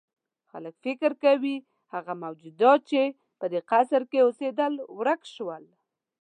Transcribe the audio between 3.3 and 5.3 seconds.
په دې قصر کې اوسېدل ورک